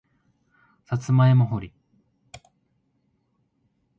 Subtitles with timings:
[0.83, 1.73] さつまいも掘り